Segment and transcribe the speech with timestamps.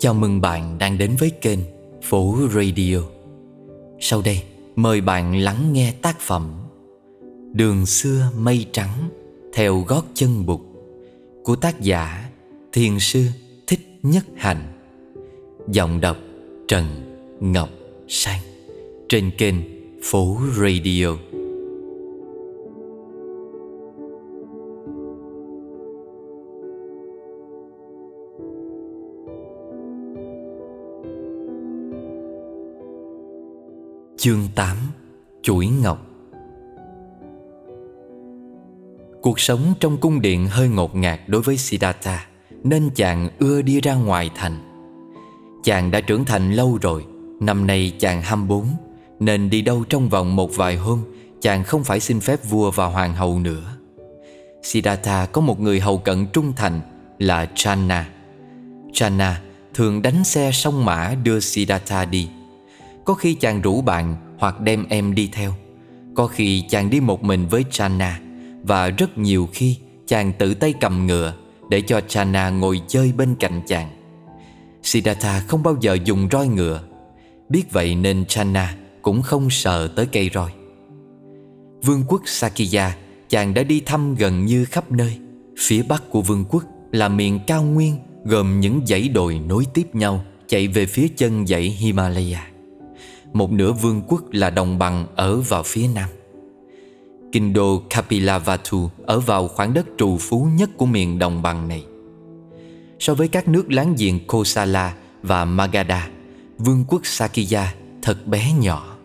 [0.00, 1.58] Chào mừng bạn đang đến với kênh
[2.02, 2.98] Phố Radio.
[4.00, 4.42] Sau đây,
[4.76, 6.52] mời bạn lắng nghe tác phẩm
[7.52, 9.08] Đường xưa mây trắng
[9.52, 10.60] theo gót chân bụt
[11.44, 12.30] Của tác giả
[12.72, 13.26] Thiền sư
[13.66, 14.72] Thích Nhất Hạnh.
[15.68, 16.16] Giọng đọc
[16.68, 16.86] Trần
[17.40, 17.68] Ngọc
[18.08, 18.40] Sang
[19.08, 19.54] Trên kênh
[20.02, 21.08] Phố Radio.
[34.22, 34.76] Chương 8
[35.42, 36.06] Chuỗi Ngọc.
[39.22, 42.26] Cuộc sống trong cung điện hơi ngột ngạt đối với Siddhartha,
[42.64, 44.58] Nên chàng ưa đi ra ngoài thành.
[45.64, 47.04] Chàng đã trưởng thành lâu rồi,
[47.40, 48.66] Năm nay chàng 24
[49.20, 51.02] Nên đi đâu trong vòng một vài hôm,
[51.40, 53.76] Chàng không phải xin phép vua và hoàng hậu nữa.
[54.62, 56.80] Siddhartha có một người hầu cận trung thành
[57.18, 58.08] Là Channa.
[58.92, 59.40] Channa
[59.74, 62.28] thường đánh xe sông mã đưa Siddhartha đi
[63.10, 65.52] có khi chàng rủ bạn hoặc đem em đi theo.
[66.14, 68.20] Có khi chàng đi một mình với Channa
[68.62, 69.76] Và rất nhiều khi
[70.06, 71.34] chàng tự tay cầm ngựa
[71.70, 73.88] Để cho Channa ngồi chơi bên cạnh chàng.
[74.82, 76.82] Siddhartha không bao giờ dùng roi ngựa.
[77.48, 80.50] Biết vậy nên Channa cũng không sợ tới cây roi.
[81.82, 82.96] Vương quốc Sakya,
[83.28, 85.18] chàng đã đi thăm gần như khắp nơi.
[85.58, 89.94] Phía bắc của vương quốc là miền cao nguyên, Gồm những dãy đồi nối tiếp
[89.94, 92.50] nhau, Chạy về phía chân dãy Himalaya
[93.32, 96.08] một nửa vương quốc là đồng bằng ở vào phía nam.
[97.32, 101.84] Kinh đô Kapilavatthu ở vào khoảng đất trù phú nhất của miền đồng bằng này.
[102.98, 106.10] So với các nước láng giềng Kosala và Magadha,
[106.58, 108.96] Vương quốc Sakya thật bé nhỏ.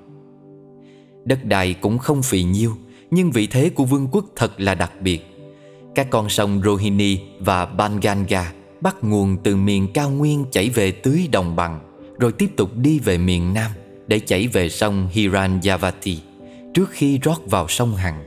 [1.26, 2.76] Đất đai cũng không phì nhiêu,
[3.12, 5.20] Nhưng vị thế của vương quốc thật là đặc biệt.
[5.96, 11.30] Các con sông Rohini và Banganga Bắt nguồn từ miền cao nguyên chảy về tưới
[11.32, 11.80] đồng bằng,
[12.20, 13.72] Rồi tiếp tục đi về miền nam
[14.08, 16.20] để chảy về sông Hiranyavati
[16.74, 18.24] trước khi rót vào sông Hằng.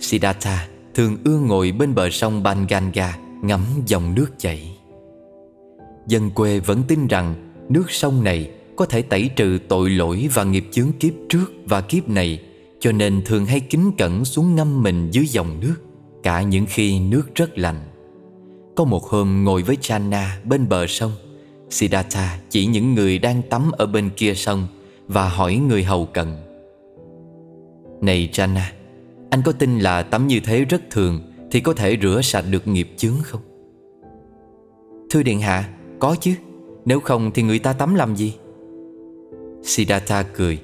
[0.00, 4.76] Siddhartha thường ưa ngồi bên bờ sông Banganga ngắm dòng nước chảy.
[6.06, 10.44] Dân quê vẫn tin rằng nước sông này có thể tẩy trừ tội lỗi và
[10.44, 12.42] nghiệp chướng kiếp trước và kiếp này,
[12.80, 15.76] cho nên thường hay kính cẩn xuống ngâm mình dưới dòng nước,
[16.22, 17.80] cả những khi nước rất lạnh.
[18.76, 21.12] Có một hôm ngồi với Channa bên bờ sông
[21.72, 24.66] Siddhartha chỉ những người đang tắm ở bên kia sông
[25.08, 26.28] Và hỏi người hầu cận
[28.00, 28.62] Này Jana
[29.30, 32.68] Anh có tin là tắm như thế rất thường Thì có thể rửa sạch được
[32.68, 33.40] nghiệp chướng không?
[35.10, 35.68] Thưa Điện Hạ
[35.98, 36.34] Có chứ
[36.84, 38.34] Nếu không thì người ta tắm làm gì?
[39.62, 40.58] Siddhartha cười.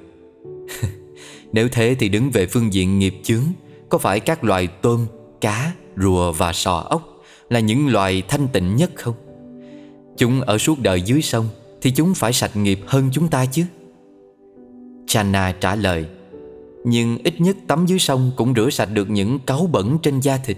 [0.82, 0.90] cười
[1.52, 3.42] Nếu thế thì đứng về phương diện nghiệp chướng
[3.88, 5.06] Có phải các loài tôm,
[5.40, 9.14] cá, rùa và sò ốc Là những loài thanh tịnh nhất không?
[10.18, 11.48] Chúng ở suốt đời dưới sông
[11.82, 13.64] Thì chúng phải sạch nghiệp hơn chúng ta chứ?
[15.06, 16.06] Channa trả lời,
[16.84, 20.36] Nhưng ít nhất tắm dưới sông Cũng rửa sạch được những cáu bẩn trên da
[20.36, 20.56] thịt.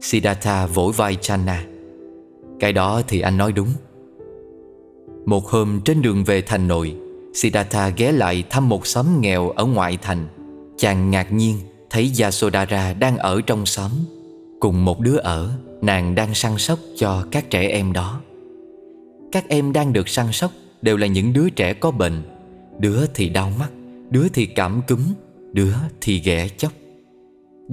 [0.00, 1.64] Siddhartha vỗ vai Channa
[2.60, 3.68] Cái đó thì anh nói đúng.
[5.26, 6.96] Một hôm trên đường về thành nội,
[7.34, 10.26] Siddhartha ghé lại thăm một xóm nghèo ở ngoại thành.
[10.76, 11.56] Chàng ngạc nhiên
[11.90, 13.90] thấy Yasodhara đang ở trong xóm,
[14.60, 15.50] Cùng một đứa ở,
[15.82, 18.20] Nàng đang săn sóc cho các trẻ em đó.
[19.34, 20.52] Các em đang được săn sóc
[20.82, 22.22] Đều là những đứa trẻ có bệnh.
[22.78, 23.70] Đứa thì đau mắt
[24.10, 25.00] Đứa thì cảm cúm
[25.52, 26.72] Đứa thì ghẻ chóc.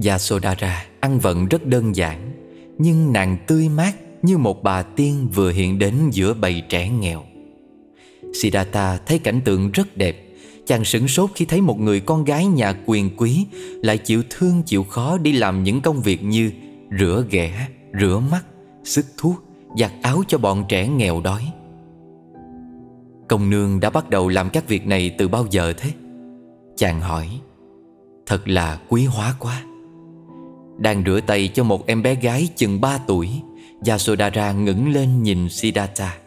[0.05, 2.31] Yasodhara ăn vận rất đơn giản
[2.77, 3.91] Nhưng nàng tươi mát
[4.21, 7.23] Như một bà tiên vừa hiện đến giữa bầy trẻ nghèo.
[8.33, 10.25] Siddhartha thấy cảnh tượng rất đẹp
[10.67, 13.45] Chàng sửng sốt khi thấy một người con gái nhà quyền quý
[13.83, 16.51] Lại chịu thương chịu khó đi làm những công việc như
[16.99, 17.67] Rửa ghẻ,
[17.99, 18.45] rửa mắt,
[18.83, 21.41] sức thuốc, giặt áo cho bọn trẻ nghèo đói.
[23.27, 25.89] Công nương đã bắt đầu làm các việc này từ bao giờ thế?
[26.77, 27.29] Chàng hỏi.
[28.25, 29.63] Thật là quý hóa quá.
[30.77, 33.29] Đang rửa tay cho một em bé gái chừng 3 tuổi,
[33.87, 36.17] Yasodhara ngẩng lên nhìn Siddhartha.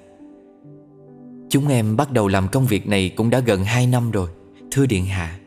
[1.48, 4.28] Chúng em bắt đầu làm công việc này cũng đã gần 2 năm rồi,
[4.70, 5.38] Thưa Điện Hạ.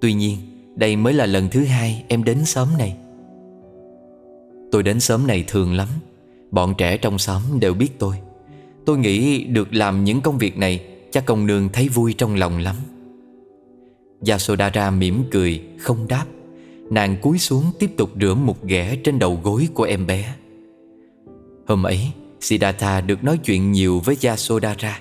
[0.00, 0.38] Tuy nhiên,
[0.74, 2.96] đây mới là lần thứ hai em đến sớm này.
[4.72, 5.88] Tôi đến sớm này thường lắm.
[6.56, 8.16] Bọn trẻ trong xóm đều biết tôi.
[8.86, 12.58] Tôi nghĩ được làm những công việc này, Chắc công nương thấy vui trong lòng
[12.58, 12.76] lắm.
[14.28, 16.24] Yasodhara mỉm cười, Không đáp.
[16.90, 20.34] Nàng cúi xuống tiếp tục rửa một ghẻ Trên đầu gối của em bé.
[21.66, 22.10] Hôm ấy,
[22.40, 25.00] Siddhartha được nói chuyện nhiều với Yasodhara.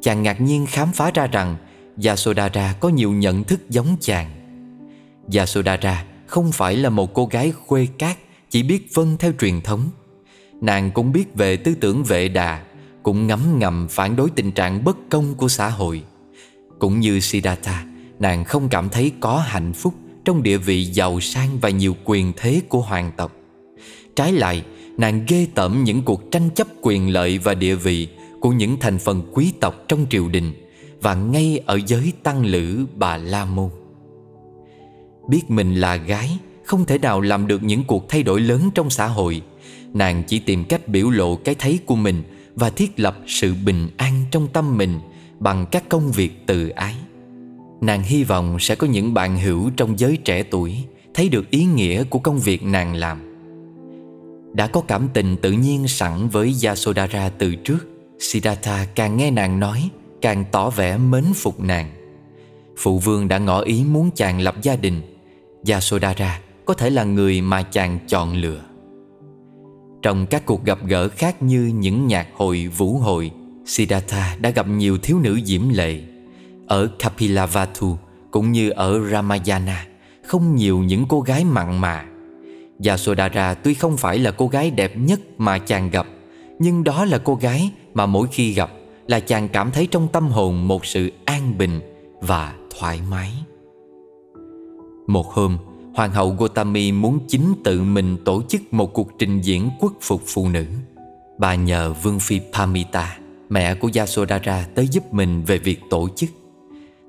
[0.00, 1.56] Chàng ngạc nhiên khám phá ra rằng
[2.04, 4.30] Yasodhara có nhiều nhận thức giống chàng.
[5.34, 8.18] Yasodhara không phải là một cô gái khuê cát,
[8.50, 9.90] chỉ biết vâng theo truyền thống.
[10.62, 12.62] Nàng cũng biết về tư tưởng vệ đà,
[13.02, 16.02] Cũng ngấm ngầm phản đối tình trạng bất công của xã hội.
[16.78, 17.86] Cũng như Siddhartha,
[18.18, 19.94] Nàng không cảm thấy có hạnh phúc
[20.24, 23.32] Trong địa vị giàu sang và nhiều quyền thế của hoàng tộc.
[24.16, 24.62] Trái lại,
[24.98, 28.08] Nàng ghê tởm những cuộc tranh chấp quyền lợi và địa vị
[28.40, 30.52] Của những thành phần quý tộc trong triều đình
[31.00, 33.70] Và ngay ở giới tăng lữ bà La Môn.
[35.28, 38.90] Biết mình là gái, Không thể nào làm được những cuộc thay đổi lớn trong
[38.90, 39.42] xã hội
[39.94, 42.22] Nàng chỉ tìm cách biểu lộ cái thấy của mình
[42.54, 44.98] Và thiết lập sự bình an trong tâm mình
[45.38, 46.94] Bằng các công việc từ ái.
[47.80, 50.76] Nàng hy vọng sẽ có những bạn hữu trong giới trẻ tuổi
[51.14, 53.32] Thấy được ý nghĩa của công việc nàng làm.
[54.54, 59.60] Đã có cảm tình tự nhiên sẵn với Yasodhara từ trước, Siddhartha càng nghe nàng
[59.60, 59.90] nói,
[60.22, 61.90] Càng tỏ vẻ mến phục nàng.
[62.76, 65.00] Phụ vương đã ngỏ ý muốn chàng lập gia đình.
[65.68, 68.60] Yasodhara có thể là người mà chàng chọn lựa.
[70.02, 73.30] Trong các cuộc gặp gỡ khác như những nhạc hội, vũ hội
[73.66, 76.00] Siddhartha đã gặp nhiều thiếu nữ diễm lệ.
[76.66, 77.96] Ở Kapilavatthu
[78.30, 79.86] cũng như ở Ramayana
[80.26, 82.04] Không nhiều những cô gái mặn mà.
[82.86, 86.06] Yasodhara tuy không phải là cô gái đẹp nhất mà chàng gặp
[86.58, 88.70] Nhưng đó là cô gái mà mỗi khi gặp
[89.06, 91.80] Là chàng cảm thấy trong tâm hồn một sự an bình
[92.20, 93.32] và thoải mái.
[95.06, 95.58] Một hôm,
[95.94, 100.22] Hoàng hậu Gotami muốn chính tự mình tổ chức một cuộc trình diễn quốc phục
[100.26, 100.64] phụ nữ.
[101.38, 103.18] Bà nhờ Vương Phi Pamita,
[103.48, 106.30] mẹ của Yasodhara tới giúp mình về việc tổ chức.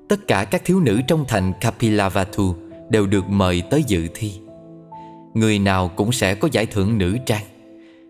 [0.08, 2.54] Tất cả các thiếu nữ trong thành Kapilavatthu
[2.90, 4.32] đều được mời tới dự thi.
[5.34, 7.44] Người nào cũng sẽ có giải thưởng nữ trang.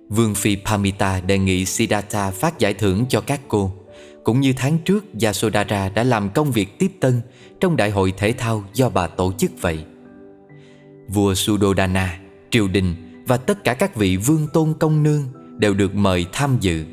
[0.09, 3.73] Vương Phi Pamita đề nghị Siddhartha phát giải thưởng cho các cô.
[4.25, 7.21] Cũng như tháng trước Yasodhara đã làm công việc tiếp tân
[7.61, 9.85] Trong đại hội thể thao do bà tổ chức vậy.
[11.09, 12.19] Vua Sudodana,
[12.51, 12.95] triều đình
[13.27, 15.23] và tất cả các vị vương tôn công nương
[15.59, 16.85] Đều được mời tham dự.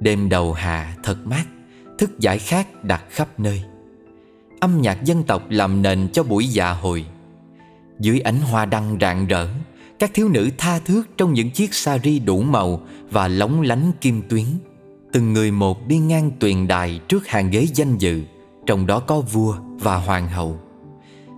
[0.00, 1.44] Đêm đầu hạ thật mát
[1.98, 3.62] Thức giải khác đặt khắp nơi.
[4.60, 7.04] Âm nhạc dân tộc làm nền cho buổi dạ hội.
[8.00, 9.48] Dưới ánh hoa đăng rạng rỡ
[9.98, 14.22] Các thiếu nữ tha thước trong những chiếc sari đủ màu Và lóng lánh kim
[14.28, 14.44] tuyến.
[15.12, 18.22] Từng người một đi ngang tuyền đài trước hàng ghế danh dự
[18.66, 20.58] Trong đó có vua và hoàng hậu.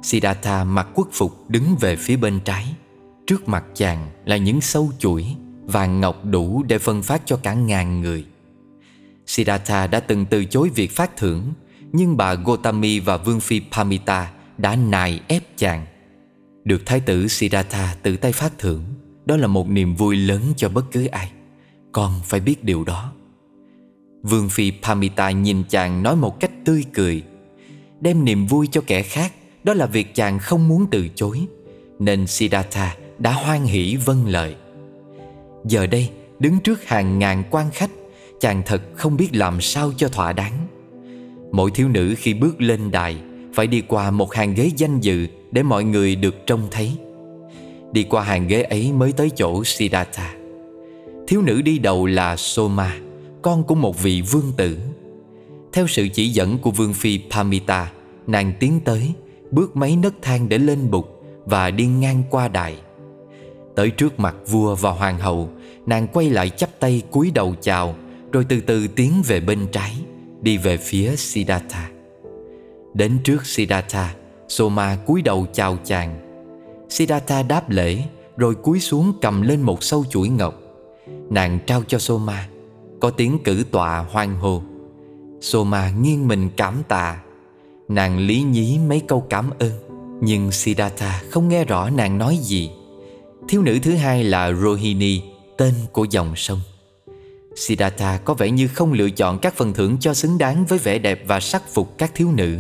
[0.07, 2.75] Siddhartha mặc quốc phục đứng về phía bên trái.
[3.27, 5.27] Trước mặt chàng là những sâu chuỗi
[5.65, 8.25] Vàng ngọc đủ để phân phát cho cả ngàn người.
[9.27, 11.53] Siddhartha đã từng từ chối việc phát thưởng,
[11.93, 15.87] Nhưng bà Gotami và Vương Phi Pamita đã nài ép chàng.
[16.65, 18.85] Được thái tử Siddhartha tự tay phát thưởng,
[19.25, 21.31] Đó là một niềm vui lớn cho bất cứ ai.
[21.93, 23.13] Con phải biết điều đó.
[24.23, 27.23] Vương Phi Pamita nhìn chàng nói một cách tươi cười,
[28.01, 29.33] Đem niềm vui cho kẻ khác.
[29.67, 31.47] Đó là việc chàng không muốn từ chối,
[31.99, 34.55] Nên Siddhartha đã hoan hỷ vâng lời.
[35.65, 37.91] Giờ đây, đứng trước hàng ngàn quan khách,
[38.41, 40.53] Chàng thật không biết làm sao cho thỏa đáng.
[41.53, 43.17] Mỗi thiếu nữ khi bước lên đài
[43.55, 46.93] Phải đi qua một hàng ghế danh dự để mọi người được trông thấy.
[47.93, 50.35] Đi qua hàng ghế ấy mới tới chỗ Siddhartha.
[51.29, 52.97] Thiếu nữ đi đầu là Soma,
[53.43, 54.79] Con của một vị vương tử.
[55.73, 57.93] Theo sự chỉ dẫn của vương phi Pamita
[58.27, 59.13] Nàng tiến tới.
[59.51, 62.77] Bước mấy nấc thang để lên bục Và đi ngang qua đài.
[63.75, 65.51] Tới trước mặt vua và hoàng hậu,
[65.87, 67.95] Nàng quay lại chắp tay cúi đầu chào,
[68.33, 69.97] Rồi từ từ tiến về bên trái,
[70.41, 71.91] Đi về phía Siddhartha.
[72.95, 74.15] Đến trước Siddhartha,
[74.49, 76.17] Soma cúi đầu chào chàng.
[76.89, 77.99] Siddhartha đáp lễ,
[78.37, 80.55] Rồi cúi xuống cầm lên một sâu chuỗi ngọc.
[81.31, 82.49] Nàng trao cho Soma,
[83.01, 84.63] Có tiếng cử tọa hoang hô.
[85.41, 87.23] Soma nghiêng mình cảm tạ.
[87.89, 89.71] Nàng lý nhí mấy câu cảm ơn,
[90.21, 92.71] Nhưng Siddhartha không nghe rõ nàng nói gì.
[93.49, 95.23] Thiếu nữ thứ hai là Rohini,
[95.57, 96.61] Tên của dòng sông.
[97.57, 100.99] Siddhartha có vẻ như không lựa chọn các phần thưởng cho xứng đáng với vẻ
[100.99, 102.59] đẹp và sắc phục các thiếu nữ.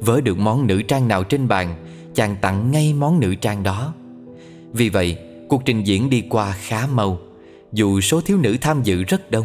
[0.00, 1.76] Vớ được món nữ trang nào trên bàn,
[2.14, 3.94] Chàng tặng ngay món nữ trang đó.
[4.72, 7.18] Vì vậy, cuộc trình diễn đi qua khá mau,
[7.72, 9.44] Dù số thiếu nữ tham dự rất đông.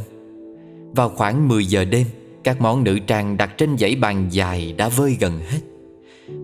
[0.95, 2.07] Vào khoảng 10 giờ đêm
[2.43, 5.59] các món nữ trang đặt trên dãy bàn dài đã vơi gần hết.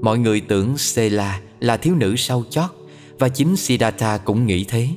[0.02, 2.70] Mọi người tưởng Sela là thiếu nữ sau chót,
[3.20, 4.88] Và chính Siddhartha cũng nghĩ thế.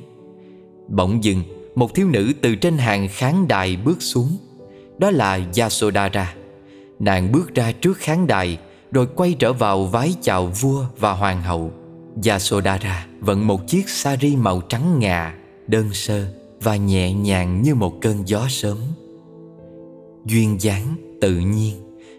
[0.87, 1.43] Bỗng dừng,
[1.75, 4.37] Một thiếu nữ từ trên hàng khán đài bước xuống.
[4.97, 6.35] Đó là Yasodhara.
[6.99, 8.57] Nàng bước ra trước khán đài,
[8.91, 11.71] rồi quay trở vào vái chào vua và hoàng hậu.
[12.25, 15.35] Yasodhara vận một chiếc sari màu trắng ngà,
[15.67, 16.25] Đơn sơ
[16.61, 18.77] và nhẹ nhàng như một cơn gió sớm.
[20.25, 21.75] Duyên dáng tự nhiên.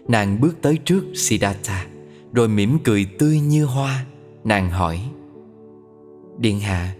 [0.07, 1.85] Nàng bước tới trước Siddhartha,
[2.33, 4.05] Rồi mỉm cười tươi như hoa.
[4.43, 4.99] Nàng hỏi,
[6.37, 6.93] Điện hạ,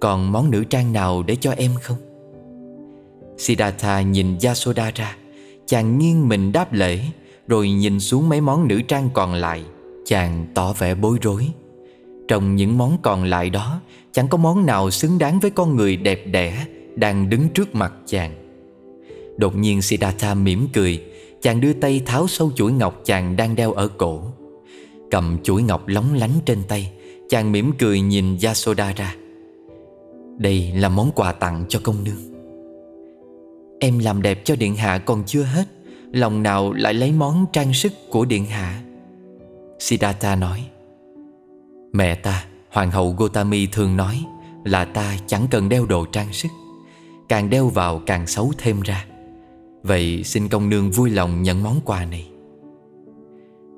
[0.00, 1.96] Còn món nữ trang nào để cho em không?
[3.38, 5.16] Siddhartha nhìn Yasodhara
[5.66, 7.00] Chàng nghiêng mình đáp lễ,
[7.48, 9.64] Rồi nhìn xuống mấy món nữ trang còn lại.
[10.06, 11.48] Chàng tỏ vẻ bối rối.
[12.28, 13.80] Trong những món còn lại đó,
[14.12, 17.92] Chẳng có món nào xứng đáng với con người đẹp đẽ Đang đứng trước mặt
[18.06, 18.39] chàng.
[19.40, 21.02] Đột nhiên Siddhartha mỉm cười
[21.42, 24.22] Chàng đưa tay tháo sâu chuỗi ngọc chàng đang đeo ở cổ.
[25.10, 26.92] Cầm chuỗi ngọc lóng lánh trên tay
[27.28, 29.14] Chàng mỉm cười nhìn Yasodhara.
[30.38, 32.34] Đây là món quà tặng cho công nương.
[33.80, 35.64] Em làm đẹp cho điện hạ còn chưa hết
[36.12, 38.82] Lòng nào lại lấy món trang sức của điện hạ?
[39.78, 40.64] Siddhartha nói.
[41.92, 44.24] Mẹ ta, hoàng hậu Gotami thường nói
[44.64, 46.48] Là ta chẳng cần đeo đồ trang sức
[47.28, 49.06] Càng đeo vào càng xấu thêm ra.
[49.82, 52.28] Vậy xin công nương vui lòng nhận món quà này.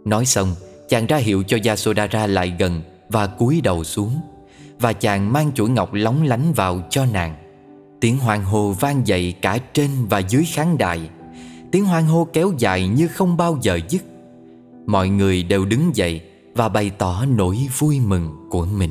[0.04, 0.54] Nói xong,
[0.92, 4.20] Chàng ra hiệu cho Yasodhara lại gần Và cúi đầu xuống,
[4.80, 7.34] Và chàng mang chuỗi ngọc lóng lánh vào cho nàng.
[8.00, 11.10] Tiếng hoan hô vang dậy cả trên và dưới khán đài.
[11.72, 14.02] Tiếng hoan hô kéo dài như không bao giờ dứt.
[14.86, 16.20] Mọi người đều đứng dậy
[16.54, 18.90] Và bày tỏ nỗi vui mừng của mình.